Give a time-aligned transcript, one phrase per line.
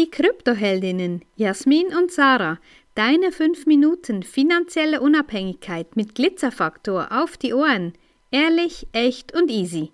[0.00, 2.58] Die Kryptoheldinnen Jasmin und Sarah,
[2.94, 7.92] deine 5 Minuten finanzielle Unabhängigkeit mit Glitzerfaktor auf die Ohren.
[8.30, 9.92] Ehrlich, echt und easy.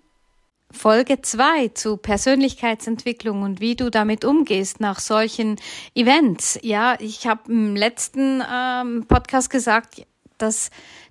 [0.71, 5.57] Folge 2 zu Persönlichkeitsentwicklung und wie du damit umgehst nach solchen
[5.93, 6.57] Events.
[6.61, 10.69] Ja, ich habe im letzten ähm, Podcast gesagt, dass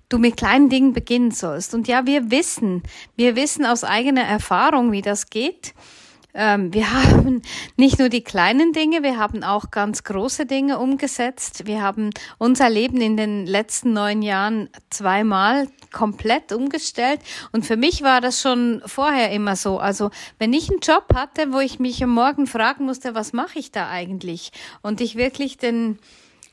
[0.09, 1.75] du mit kleinen Dingen beginnen sollst.
[1.75, 2.81] Und ja, wir wissen,
[3.15, 5.75] wir wissen aus eigener Erfahrung, wie das geht.
[6.33, 7.41] Ähm, wir haben
[7.75, 11.65] nicht nur die kleinen Dinge, wir haben auch ganz große Dinge umgesetzt.
[11.65, 17.21] Wir haben unser Leben in den letzten neun Jahren zweimal komplett umgestellt.
[17.51, 19.79] Und für mich war das schon vorher immer so.
[19.79, 23.59] Also wenn ich einen Job hatte, wo ich mich am Morgen fragen musste, was mache
[23.59, 24.51] ich da eigentlich?
[24.81, 25.99] Und ich wirklich den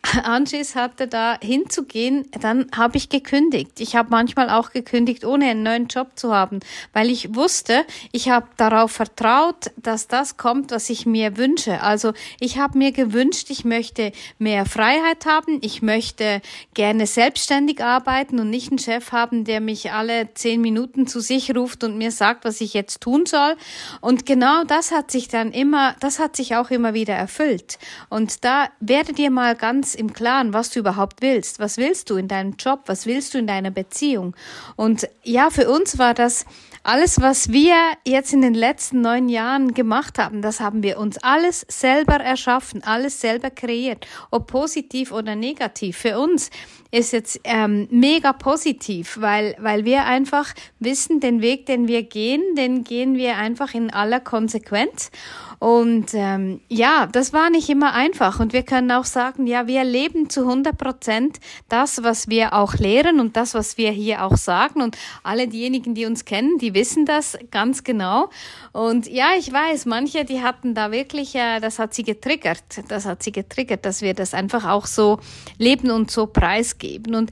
[0.24, 3.80] Anschiss hatte, da hinzugehen, dann habe ich gekündigt.
[3.80, 6.60] Ich habe manchmal auch gekündigt, ohne einen neuen Job zu haben,
[6.92, 11.80] weil ich wusste, ich habe darauf vertraut, dass das kommt, was ich mir wünsche.
[11.80, 16.41] Also ich habe mir gewünscht, ich möchte mehr Freiheit haben, ich möchte
[16.75, 21.55] gerne selbstständig arbeiten und nicht einen Chef haben, der mich alle zehn Minuten zu sich
[21.55, 23.56] ruft und mir sagt, was ich jetzt tun soll.
[24.00, 27.78] Und genau das hat sich dann immer, das hat sich auch immer wieder erfüllt.
[28.08, 31.59] Und da werdet ihr mal ganz im Klaren, was du überhaupt willst.
[31.59, 32.83] Was willst du in deinem Job?
[32.87, 34.34] Was willst du in deiner Beziehung?
[34.77, 36.45] Und ja, für uns war das
[36.84, 37.74] alles, was wir
[38.06, 42.84] jetzt in den letzten neun Jahren gemacht haben, das haben wir uns alles selber erschaffen,
[42.84, 45.96] alles selber kreiert, ob positiv oder negativ.
[45.96, 46.50] Für uns
[46.91, 52.42] ist jetzt ähm, mega positiv, weil, weil wir einfach wissen, den Weg, den wir gehen,
[52.56, 55.10] den gehen wir einfach in aller Konsequenz.
[55.58, 58.38] Und ähm, ja, das war nicht immer einfach.
[58.38, 62.74] Und wir können auch sagen, ja, wir leben zu 100 Prozent das, was wir auch
[62.74, 64.82] lehren und das, was wir hier auch sagen.
[64.82, 68.28] Und alle diejenigen, die uns kennen, die wissen das ganz genau.
[68.72, 72.62] Und ja, ich weiß, manche, die hatten da wirklich, äh, das hat sie getriggert.
[72.89, 75.19] Das hat sie getriggert, dass wir das einfach auch so
[75.58, 77.14] leben und so preisgeben.
[77.14, 77.31] Und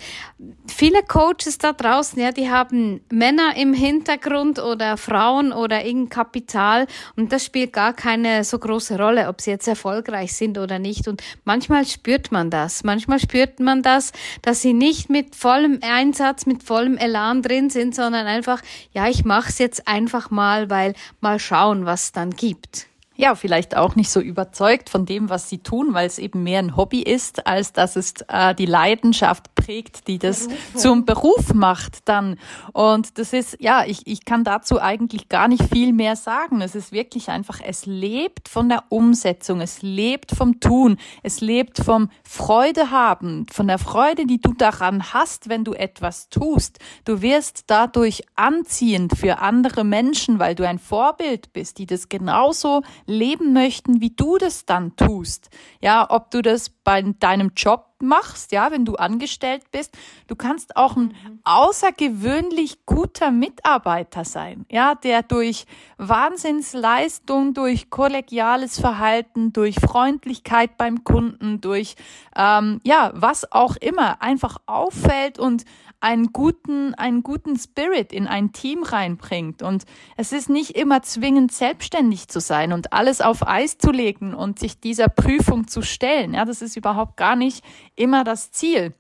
[0.67, 6.87] viele Coaches da draußen, ja, die haben Männer im Hintergrund oder Frauen oder irgendein Kapital.
[7.17, 11.09] Und das spielt gar keine so große Rolle, ob sie jetzt erfolgreich sind oder nicht.
[11.09, 12.85] Und manchmal spürt man das.
[12.85, 14.13] Manchmal spürt man das,
[14.43, 18.63] dass sie nicht mit vollem Einsatz, mit vollem Elan drin sind, sondern einfach,
[18.93, 22.87] ja, ich mache es jetzt einfach mal, weil mal schauen, was dann gibt
[23.17, 26.61] ja, vielleicht auch nicht so überzeugt von dem, was sie tun, weil es eben mehr
[26.61, 30.75] ein Hobby ist, als dass es äh, die Leidenschaft prägt, die das Beruf.
[30.77, 32.39] zum Beruf macht dann.
[32.73, 36.63] Und das ist, ja, ich, ich kann dazu eigentlich gar nicht viel mehr sagen.
[36.63, 41.79] Es ist wirklich einfach, es lebt von der Umsetzung, es lebt vom Tun, es lebt
[41.79, 46.79] vom Freude haben, von der Freude, die du daran hast, wenn du etwas tust.
[47.05, 52.83] Du wirst dadurch anziehend für andere Menschen, weil du ein Vorbild bist, die das genauso
[53.13, 55.51] leben möchten, wie du das dann tust.
[55.81, 59.97] Ja, ob du das bei deinem Job machst, ja, wenn du angestellt bist.
[60.27, 61.15] Du kannst auch ein
[61.45, 65.67] außergewöhnlich guter Mitarbeiter sein, ja, der durch
[65.99, 71.95] Wahnsinnsleistung, durch kollegiales Verhalten, durch Freundlichkeit beim Kunden, durch
[72.37, 75.65] ähm, ja, was auch immer einfach auffällt und
[76.03, 79.63] einen guten, einen guten Spirit in ein Team reinbringt.
[79.63, 79.85] Und
[80.17, 84.59] es ist nicht immer zwingend selbstständig zu sein und alles auf Eis zu legen und
[84.59, 86.35] sich dieser Prüfung zu stellen.
[86.35, 87.65] Ja, das ist überhaupt gar nicht
[87.97, 88.95] immer das Ziel.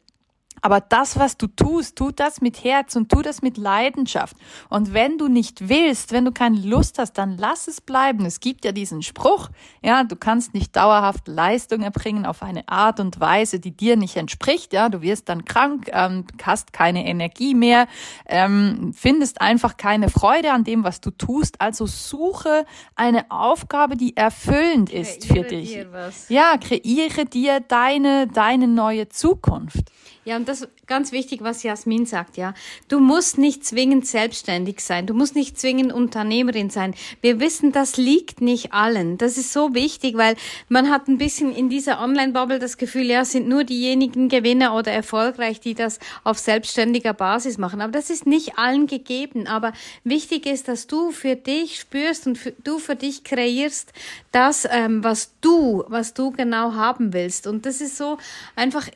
[0.60, 4.36] Aber das, was du tust, tu das mit Herz und tu das mit Leidenschaft.
[4.68, 8.24] Und wenn du nicht willst, wenn du keine Lust hast, dann lass es bleiben.
[8.26, 9.50] Es gibt ja diesen Spruch,
[9.82, 14.16] ja, du kannst nicht dauerhaft Leistung erbringen auf eine Art und Weise, die dir nicht
[14.16, 14.72] entspricht.
[14.72, 17.86] Ja, du wirst dann krank, ähm, hast keine Energie mehr,
[18.26, 21.60] ähm, findest einfach keine Freude an dem, was du tust.
[21.60, 22.64] Also suche
[22.94, 25.86] eine Aufgabe, die erfüllend ist kreiere für dich.
[26.28, 29.90] Ja, kreiere dir deine, deine neue Zukunft.
[30.24, 32.54] Ja, und das ganz wichtig, was Jasmin sagt, ja.
[32.86, 35.06] Du musst nicht zwingend selbstständig sein.
[35.06, 36.94] Du musst nicht zwingend Unternehmerin sein.
[37.20, 39.18] Wir wissen, das liegt nicht allen.
[39.18, 40.36] Das ist so wichtig, weil
[40.68, 44.92] man hat ein bisschen in dieser Online-Bubble das Gefühl, ja, sind nur diejenigen Gewinner oder
[44.92, 47.80] erfolgreich, die das auf selbstständiger Basis machen.
[47.80, 49.48] Aber das ist nicht allen gegeben.
[49.48, 49.72] Aber
[50.04, 53.92] wichtig ist, dass du für dich spürst und für, du für dich kreierst
[54.30, 57.48] das, ähm, was du, was du genau haben willst.
[57.48, 58.18] Und das ist so
[58.54, 58.88] einfach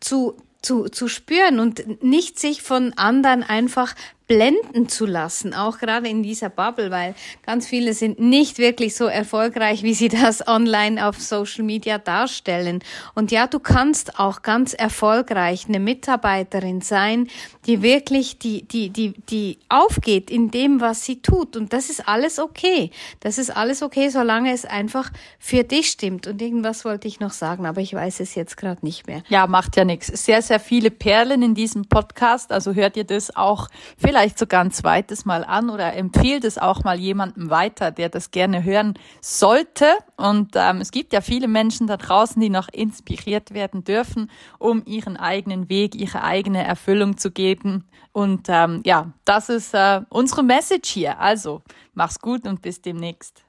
[0.00, 3.94] zu zu, zu spüren und nicht sich von anderen einfach
[4.26, 9.04] blenden zu lassen, auch gerade in dieser Bubble, weil ganz viele sind nicht wirklich so
[9.04, 12.82] erfolgreich, wie sie das online auf Social Media darstellen.
[13.14, 17.28] Und ja, du kannst auch ganz erfolgreich eine Mitarbeiterin sein,
[17.66, 22.08] die wirklich die die die die aufgeht in dem, was sie tut und das ist
[22.08, 22.90] alles okay.
[23.20, 27.32] Das ist alles okay, solange es einfach für dich stimmt und irgendwas wollte ich noch
[27.32, 29.22] sagen, aber ich weiß es jetzt gerade nicht mehr.
[29.28, 30.06] Ja, macht ja nichts.
[30.06, 33.68] Sehr sehr viele Perlen in diesem Podcast, also hört ihr das auch
[34.14, 38.30] vielleicht sogar ein zweites Mal an oder empfiehlt es auch mal jemandem weiter, der das
[38.30, 39.86] gerne hören sollte.
[40.16, 44.30] Und ähm, es gibt ja viele Menschen da draußen, die noch inspiriert werden dürfen,
[44.60, 47.88] um ihren eigenen Weg, ihre eigene Erfüllung zu geben.
[48.12, 51.18] Und ähm, ja, das ist äh, unsere Message hier.
[51.18, 51.62] Also
[51.94, 53.42] mach's gut und bis demnächst.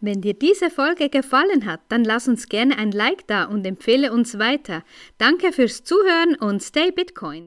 [0.00, 4.14] Wenn dir diese Folge gefallen hat, dann lass uns gerne ein Like da und empfehle
[4.14, 4.82] uns weiter.
[5.18, 7.44] Danke fürs Zuhören und stay Bitcoin.